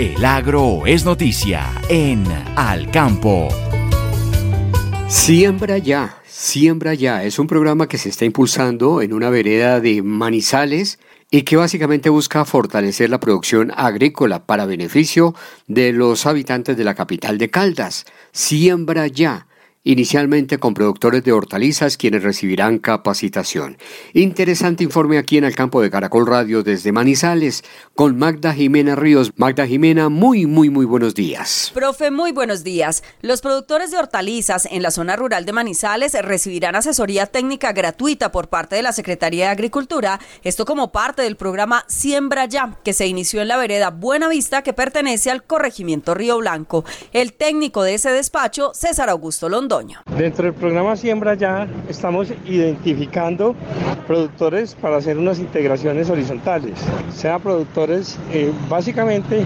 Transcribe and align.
El 0.00 0.24
agro 0.24 0.86
es 0.86 1.04
noticia 1.04 1.70
en 1.90 2.24
Al 2.56 2.90
Campo. 2.90 3.48
Siembra 5.08 5.76
ya, 5.76 6.22
siembra 6.26 6.94
ya. 6.94 7.22
Es 7.22 7.38
un 7.38 7.46
programa 7.46 7.86
que 7.86 7.98
se 7.98 8.08
está 8.08 8.24
impulsando 8.24 9.02
en 9.02 9.12
una 9.12 9.28
vereda 9.28 9.78
de 9.78 10.00
Manizales 10.00 10.98
y 11.30 11.42
que 11.42 11.56
básicamente 11.56 12.08
busca 12.08 12.46
fortalecer 12.46 13.10
la 13.10 13.20
producción 13.20 13.72
agrícola 13.76 14.46
para 14.46 14.64
beneficio 14.64 15.34
de 15.66 15.92
los 15.92 16.24
habitantes 16.24 16.78
de 16.78 16.84
la 16.84 16.94
capital 16.94 17.36
de 17.36 17.50
Caldas. 17.50 18.06
Siembra 18.32 19.06
ya 19.06 19.48
inicialmente 19.82 20.58
con 20.58 20.74
productores 20.74 21.24
de 21.24 21.32
hortalizas 21.32 21.96
quienes 21.96 22.22
recibirán 22.22 22.78
capacitación. 22.78 23.78
Interesante 24.12 24.84
informe 24.84 25.16
aquí 25.16 25.38
en 25.38 25.44
el 25.44 25.54
campo 25.54 25.80
de 25.80 25.90
Caracol 25.90 26.26
Radio 26.26 26.62
desde 26.62 26.92
Manizales 26.92 27.64
con 27.94 28.18
Magda 28.18 28.52
Jimena 28.52 28.94
Ríos. 28.94 29.32
Magda 29.36 29.66
Jimena, 29.66 30.10
muy, 30.10 30.44
muy, 30.46 30.68
muy 30.68 30.84
buenos 30.84 31.14
días. 31.14 31.70
Profe, 31.72 32.10
muy 32.10 32.32
buenos 32.32 32.62
días. 32.62 33.02
Los 33.22 33.40
productores 33.40 33.90
de 33.90 33.98
hortalizas 33.98 34.66
en 34.70 34.82
la 34.82 34.90
zona 34.90 35.16
rural 35.16 35.46
de 35.46 35.52
Manizales 35.52 36.12
recibirán 36.20 36.76
asesoría 36.76 37.26
técnica 37.26 37.72
gratuita 37.72 38.32
por 38.32 38.48
parte 38.48 38.76
de 38.76 38.82
la 38.82 38.92
Secretaría 38.92 39.46
de 39.46 39.52
Agricultura, 39.52 40.20
esto 40.42 40.66
como 40.66 40.92
parte 40.92 41.22
del 41.22 41.36
programa 41.36 41.84
Siembra 41.88 42.44
Ya, 42.44 42.78
que 42.84 42.92
se 42.92 43.06
inició 43.06 43.40
en 43.40 43.48
la 43.48 43.56
vereda 43.56 43.90
Buenavista 43.90 44.62
que 44.62 44.74
pertenece 44.74 45.30
al 45.30 45.44
corregimiento 45.44 46.14
Río 46.14 46.38
Blanco. 46.38 46.84
El 47.12 47.32
técnico 47.32 47.82
de 47.82 47.94
ese 47.94 48.10
despacho, 48.10 48.72
César 48.74 49.08
Augusto 49.08 49.48
Dentro 50.16 50.46
del 50.46 50.54
programa 50.54 50.96
Siembra 50.96 51.34
ya 51.34 51.68
estamos 51.88 52.32
identificando 52.44 53.54
productores 54.04 54.74
para 54.74 54.96
hacer 54.96 55.16
unas 55.16 55.38
integraciones 55.38 56.10
horizontales, 56.10 56.72
sea 57.14 57.38
productores 57.38 58.18
eh, 58.32 58.50
básicamente 58.68 59.44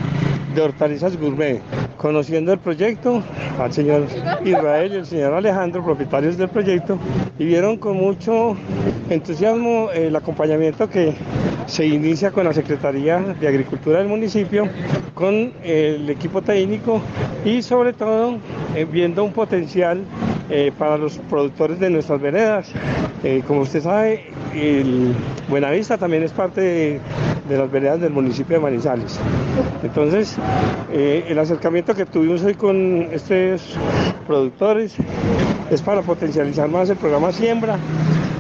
de 0.54 0.62
hortalizas 0.62 1.18
gourmet. 1.18 1.60
Conociendo 1.98 2.54
el 2.54 2.58
proyecto, 2.58 3.22
al 3.58 3.70
señor 3.74 4.06
Israel 4.42 4.92
y 4.92 4.96
el 4.96 5.06
señor 5.06 5.34
Alejandro, 5.34 5.84
propietarios 5.84 6.38
del 6.38 6.48
proyecto, 6.48 6.98
y 7.38 7.44
vieron 7.44 7.76
con 7.76 7.98
mucho 7.98 8.56
entusiasmo 9.10 9.90
el 9.92 10.16
acompañamiento 10.16 10.88
que 10.88 11.12
se 11.66 11.86
inicia 11.86 12.30
con 12.30 12.44
la 12.44 12.52
Secretaría 12.52 13.18
de 13.18 13.48
Agricultura 13.48 13.98
del 13.98 14.08
municipio, 14.08 14.68
con 15.14 15.52
el 15.62 16.08
equipo 16.10 16.42
técnico 16.42 17.00
y 17.44 17.62
sobre 17.62 17.92
todo 17.92 18.38
eh, 18.74 18.84
viendo 18.84 19.24
un 19.24 19.32
potencial 19.32 20.02
eh, 20.50 20.72
para 20.78 20.98
los 20.98 21.18
productores 21.30 21.78
de 21.80 21.90
nuestras 21.90 22.20
veredas. 22.20 22.70
Eh, 23.22 23.42
como 23.46 23.60
usted 23.60 23.82
sabe, 23.82 24.26
Buenavista 25.48 25.96
también 25.96 26.22
es 26.22 26.32
parte 26.32 26.60
de, 26.60 27.00
de, 27.48 27.58
las 27.58 27.70
veredas 27.70 28.00
del 28.00 28.12
municipio 28.12 28.56
de 28.56 28.62
Manizales. 28.62 29.18
Entonces, 29.82 30.36
el 30.92 31.38
acercamiento 31.38 31.94
que 31.94 32.06
tuvimos 32.06 32.44
hoy 32.44 32.54
con 32.54 33.08
estos 33.10 33.76
productores 34.26 34.94
es 35.70 35.82
para 35.82 36.02
potencializar 36.02 36.68
más 36.68 36.90
el 36.90 36.96
programa 36.96 37.32
Siembra 37.32 37.78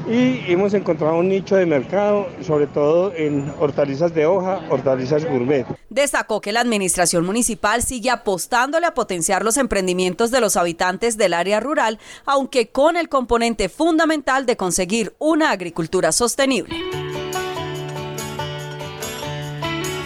y 0.08 0.44
hemos 0.48 0.74
encontrado 0.74 1.16
un 1.16 1.28
nicho 1.28 1.56
de 1.56 1.66
mercado, 1.66 2.28
sobre 2.42 2.66
todo 2.66 3.12
en 3.14 3.52
hortalizas 3.58 4.14
de 4.14 4.26
hoja, 4.26 4.60
hortalizas 4.68 5.24
gourmet. 5.24 5.66
Destacó 5.88 6.40
que 6.40 6.52
la 6.52 6.60
administración 6.60 7.24
municipal 7.24 7.82
sigue 7.82 8.10
apostándole 8.10 8.86
a 8.86 8.94
potenciar 8.94 9.44
los 9.44 9.56
emprendimientos 9.56 10.30
de 10.30 10.40
los 10.40 10.56
habitantes 10.56 11.16
del 11.16 11.34
área 11.34 11.60
rural, 11.60 11.98
aunque 12.26 12.68
con 12.68 12.96
el 12.96 13.08
componente 13.08 13.68
fundamental 13.68 14.46
de 14.46 14.56
conseguir 14.56 15.14
una 15.18 15.50
agricultura 15.50 16.12
sostenible. 16.12 16.76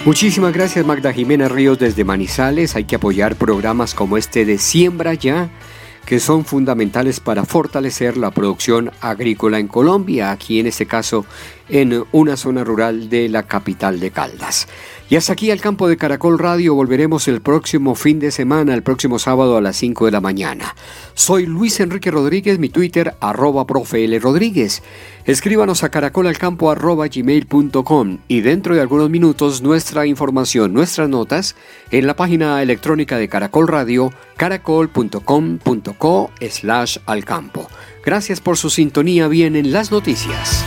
Muchísimas 0.05 0.55
gracias 0.55 0.87
Magda 0.87 1.13
Jimena 1.13 1.49
Ríos 1.49 1.79
desde 1.79 2.05
Manizales. 2.05 2.77
Hay 2.77 2.85
que 2.85 2.97
apoyar 2.97 3.37
programas 3.37 3.95
como 3.95 4.17
este 4.17 4.45
de 4.45 4.57
Siembra 4.57 5.15
Ya 5.15 5.51
que 6.09 6.21
son 6.21 6.47
fundamentales 6.47 7.21
para 7.21 7.45
fortalecer 7.45 8.17
la 8.17 8.31
producción 8.31 8.91
agrícola 9.03 9.59
en 9.59 9.69
Colombia, 9.69 10.31
aquí 10.31 10.59
en 10.59 10.67
este 10.67 10.87
caso 10.87 11.27
en 11.69 12.03
una 12.13 12.39
zona 12.39 12.65
rural 12.65 13.11
de 13.11 13.29
la 13.29 13.43
capital 13.43 14.01
de 14.01 14.11
Caldas. 14.11 14.69
Y 15.11 15.17
hasta 15.17 15.33
aquí 15.33 15.51
al 15.51 15.63
campo 15.63 15.89
de 15.89 15.97
Caracol 15.97 16.39
Radio 16.39 16.75
volveremos 16.75 17.29
el 17.29 17.41
próximo 17.41 17.95
fin 17.95 18.19
de 18.19 18.31
semana, 18.31 18.75
el 18.75 18.83
próximo 18.83 19.19
sábado 19.19 19.57
a 19.57 19.63
las 19.63 19.77
5 19.77 20.05
de 20.05 20.11
la 20.11 20.21
mañana. 20.21 20.77
Soy 21.15 21.47
Luis 21.47 21.81
Enrique 21.81 22.11
Rodríguez, 22.11 22.59
mi 22.59 22.69
Twitter 22.69 23.15
arroba 23.21 23.67
profe 23.67 24.05
L. 24.05 24.19
Rodríguez. 24.19 24.83
Escríbanos 25.25 25.83
a 25.83 25.89
caracolalcampo 25.89 26.71
arroba 26.71 27.07
gmail.com 27.09 28.19
y 28.29 28.43
dentro 28.43 28.75
de 28.75 28.83
algunos 28.83 29.09
minutos 29.09 29.63
nuestra 29.63 30.05
información, 30.05 30.75
nuestras 30.75 31.09
notas 31.09 31.57
en 31.91 32.07
la 32.07 32.15
página 32.15 32.61
electrónica 32.61 33.17
de 33.17 33.31
Caracol 33.31 33.67
Radio, 33.67 34.13
caracol.com.co 34.37 36.31
slash 36.51 36.99
al 37.07 37.25
campo. 37.25 37.67
Gracias 38.05 38.43
por 38.43 38.59
su 38.59 38.69
sintonía, 38.69 39.27
vienen 39.27 39.73
las 39.73 39.91
noticias. 39.91 40.67